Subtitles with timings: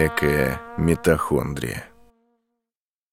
[0.00, 1.84] Экая митохондрия.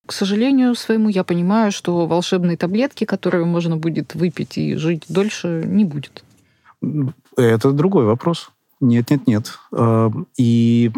[0.06, 5.64] К сожалению своему, я понимаю, что волшебной таблетки, которую можно будет выпить и жить дольше,
[5.66, 6.24] не будет.
[7.36, 8.52] Это другой вопрос.
[8.82, 9.58] Нет, нет, нет.
[9.72, 10.92] А, и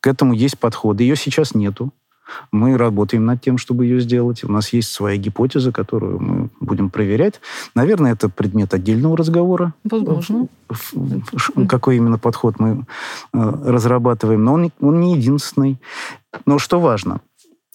[0.00, 1.00] к этому есть подход.
[1.00, 1.90] Ее сейчас нету.
[2.52, 4.44] Мы работаем над тем, чтобы ее сделать.
[4.44, 7.40] У нас есть своя гипотеза, которую мы будем проверять.
[7.74, 9.74] Наверное, это предмет отдельного разговора.
[9.84, 10.48] Возможно.
[11.68, 12.84] Какой именно подход мы
[13.32, 14.44] э, разрабатываем.
[14.44, 15.78] Но он, он не единственный.
[16.46, 17.20] Но что важно,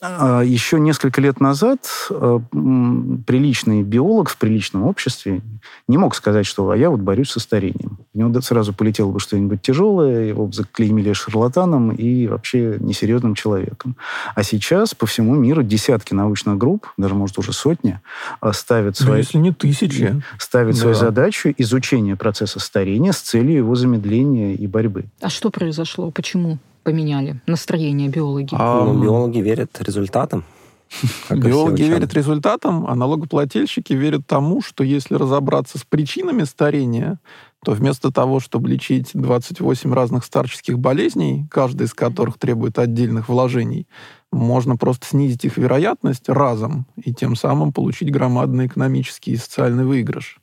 [0.01, 5.41] Еще несколько лет назад э, приличный биолог в приличном обществе
[5.87, 7.99] не мог сказать, что а я вот борюсь со старением.
[8.13, 13.95] У него сразу полетело бы что-нибудь тяжелое, его бы заклеймили шарлатаном и вообще несерьезным человеком.
[14.35, 18.01] А сейчас по всему миру десятки научных групп, даже, может, уже сотни,
[18.41, 19.19] э, ставят свои...
[19.19, 20.21] если не тысячи.
[20.37, 20.81] Ставят да.
[20.81, 25.05] свою задачу изучения процесса старения с целью его замедления и борьбы.
[25.21, 26.11] А что произошло?
[26.11, 26.59] Почему?
[26.85, 28.53] Поменяли настроение биологи?
[28.53, 30.45] А, ну, биологи верят результатам.
[31.31, 37.19] Биологи верят результатам, а налогоплательщики верят тому, что если разобраться с причинами старения,
[37.65, 43.87] то вместо того, чтобы лечить 28 разных старческих болезней, каждая из которых требует отдельных вложений,
[44.31, 50.39] можно просто снизить их вероятность разом и тем самым получить громадный экономический и социальный выигрыш.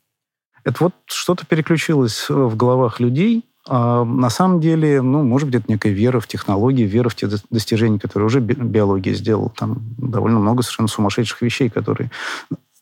[0.65, 5.91] Это вот что-то переключилось в головах людей, на самом деле, ну, может быть, это некая
[5.91, 9.49] вера в технологии, вера в те достижения, которые уже биология сделала.
[9.49, 12.11] Там довольно много совершенно сумасшедших вещей, которые,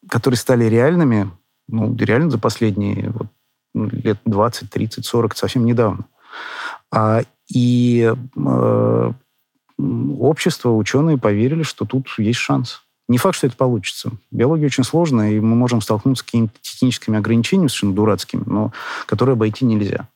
[0.10, 1.30] которые стали реальными,
[1.68, 3.28] ну, реально за последние вот,
[3.76, 6.06] ну, лет 20, 30, 40, совсем недавно.
[6.92, 9.12] А, и э,
[9.78, 12.82] общество, ученые поверили, что тут есть шанс.
[13.08, 14.12] Не факт, что это получится.
[14.32, 18.72] Биология очень сложная, и мы можем столкнуться с какими-то техническими ограничениями, совершенно дурацкими, но
[19.06, 20.08] которые обойти нельзя.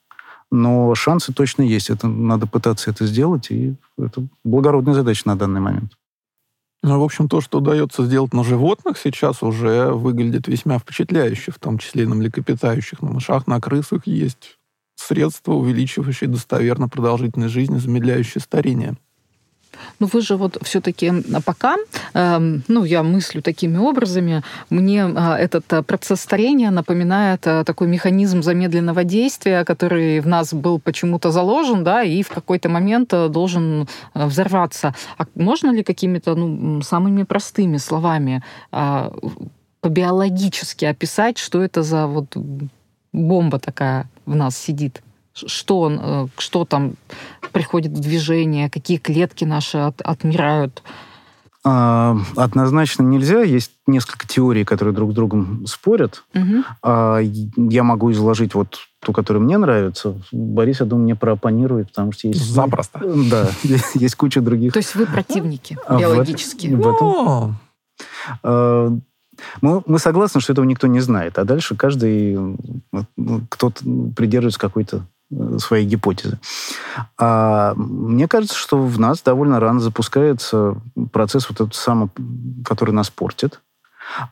[0.52, 1.90] Но шансы точно есть.
[1.90, 5.94] Это надо пытаться это сделать, и это благородная задача на данный момент.
[6.84, 11.58] Ну, в общем, то, что удается сделать на животных, сейчас уже выглядит весьма впечатляюще, в
[11.58, 13.02] том числе и на млекопитающих.
[13.02, 14.60] На мышах, на крысах есть
[14.96, 18.98] средства, увеличивающие достоверно продолжительность жизни, замедляющие старение.
[20.00, 21.12] Но вы же вот все-таки
[21.46, 21.76] пока,
[22.14, 28.42] э, ну, я мыслю такими образами, мне э, этот э, процесс старения напоминает такой механизм
[28.42, 34.94] замедленного действия, который в нас был почему-то заложен, да, и в какой-то момент должен взорваться.
[35.18, 38.44] А можно ли какими-то, ну, самыми простыми словами
[39.82, 42.36] по-биологически описать, что это за вот
[43.14, 45.02] бомба такая в нас сидит?
[45.36, 46.94] Что, он, э, что там
[47.52, 50.82] приходит в движение, какие клетки наши от, отмирают?
[51.68, 53.42] А, однозначно нельзя.
[53.42, 56.24] Есть несколько теорий, которые друг с другом спорят.
[56.36, 56.64] Угу.
[56.84, 60.16] А, я могу изложить вот ту, которая мне нравится.
[60.32, 62.46] Борис, я думаю, мне проопонирует, потому что есть...
[62.46, 63.02] Запросто.
[63.04, 63.50] Да,
[63.96, 64.74] есть куча других.
[64.74, 66.78] То есть вы противники а биологические?
[66.78, 67.58] В этом...
[68.44, 68.96] А,
[69.62, 72.38] мы, мы согласны, что этого никто не знает, а дальше каждый,
[73.50, 73.84] кто-то
[74.16, 75.06] придерживается какой-то
[75.38, 76.40] Э, своей гипотезы.
[77.18, 80.76] А мне кажется, что в нас довольно рано запускается
[81.12, 82.10] процесс вот этот самый,
[82.64, 83.62] который нас портит.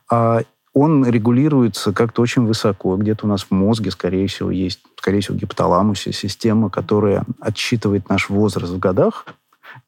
[0.09, 0.41] А
[0.73, 2.95] он регулируется как-то очень высоко.
[2.95, 8.09] Где-то у нас в мозге, скорее всего, есть, скорее всего, в гипоталамусе система, которая отсчитывает
[8.09, 9.25] наш возраст в годах,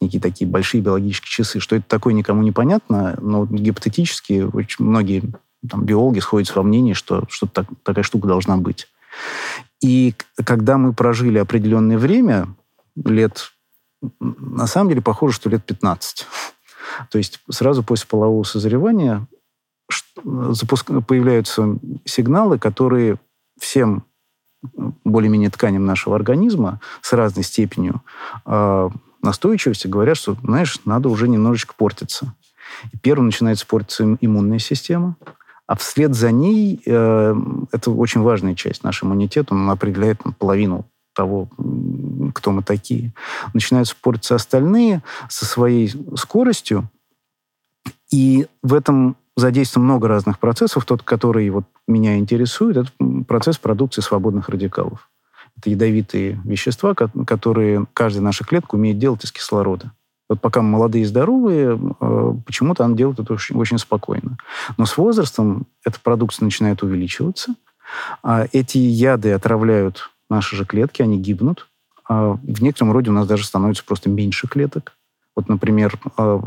[0.02, 1.60] некие такие большие биологические часы.
[1.60, 5.24] Что это такое, никому не понятно, но гипотетически очень многие
[5.68, 8.88] там, биологи сходятся во мнении, что, что так, такая штука должна быть.
[9.82, 12.48] И когда мы прожили определенное время,
[12.96, 13.52] лет,
[14.20, 16.28] на самом деле, похоже, что лет 15.
[17.12, 19.28] То есть сразу после полового созревания
[20.24, 20.92] запуск...
[21.08, 23.20] появляются сигналы, которые
[23.60, 24.06] всем
[25.04, 28.02] более-менее тканям нашего организма с разной степенью
[28.46, 28.90] э,
[29.22, 32.34] настойчивости говорят, что, знаешь, надо уже немножечко портиться.
[32.92, 35.18] И первым начинает портиться иммунная система,
[35.68, 37.36] а вслед за ней, э,
[37.72, 41.48] это очень важная часть, наш иммунитет, он определяет половину того,
[42.34, 43.14] кто мы такие.
[43.54, 46.90] Начинают спориться остальные со своей скоростью,
[48.12, 50.86] и в этом задействовано много разных процессов.
[50.86, 52.92] Тот, который вот меня интересует, это
[53.28, 55.10] процесс продукции свободных радикалов.
[55.58, 59.92] Это ядовитые вещества, которые каждая наша клетка умеет делать из кислорода.
[60.28, 64.38] Вот пока молодые и здоровые, э, почему-то она делает это очень, очень спокойно.
[64.78, 67.56] Но с возрастом эта продукция начинает увеличиваться.
[68.24, 71.68] А эти яды отравляют наши же клетки, они гибнут.
[72.08, 74.94] А в некотором роде у нас даже становится просто меньше клеток.
[75.36, 76.42] Вот, например, э,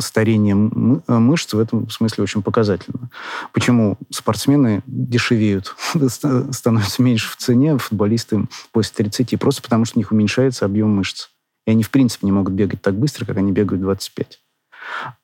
[0.00, 3.08] старение мышц в этом смысле очень показательно.
[3.52, 5.76] Почему спортсмены дешевеют,
[6.50, 11.28] становятся меньше в цене, футболисты после 30, просто потому что у них уменьшается объем мышц.
[11.66, 14.40] И они, в принципе, не могут бегать так быстро, как они бегают 25.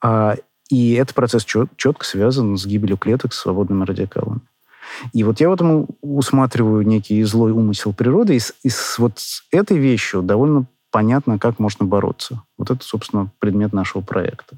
[0.02, 0.36] А,
[0.68, 4.40] и этот процесс чет, четко связан с гибелью клеток с свободными радикалами.
[5.12, 9.18] И вот я в этом усматриваю некий злой умысел природы, и с, и с вот
[9.18, 12.42] с этой вещью довольно понятно, как можно бороться.
[12.58, 14.56] Вот это, собственно, предмет нашего проекта.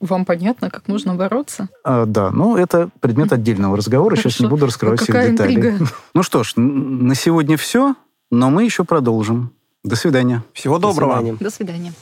[0.00, 1.68] Вам понятно, как можно бороться?
[1.84, 4.16] А, да, ну это предмет отдельного разговора.
[4.16, 4.30] Хорошо.
[4.30, 5.56] Сейчас не буду раскрывать а всех деталей.
[5.56, 5.86] Интрига?
[6.14, 7.94] Ну что ж, на сегодня все,
[8.30, 9.52] но мы еще продолжим.
[9.84, 10.44] До свидания.
[10.52, 11.14] Всего доброго.
[11.14, 11.38] До свидания.
[11.40, 11.92] До свидания.